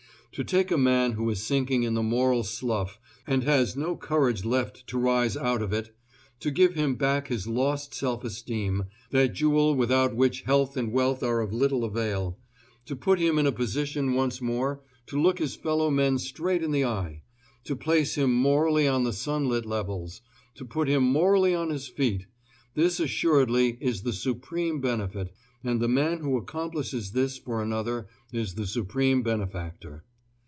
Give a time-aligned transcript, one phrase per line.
[0.35, 4.45] To take a man who is sinking in the moral slough and has no courage
[4.45, 5.93] left to rise out of it;
[6.39, 11.21] to give him back his lost self esteem, that jewel without which health and wealth
[11.21, 12.39] are of little avail;
[12.85, 16.71] to put him in a position once more to look his fellow men straight in
[16.71, 17.23] the eye;
[17.65, 20.21] to place him morally on the sun lit levels;
[20.55, 22.25] to put him morally on his feet
[22.73, 28.55] this assuredly is the supreme benefit, and the man who accomplishes this for another is
[28.55, 30.05] the supreme benefactor.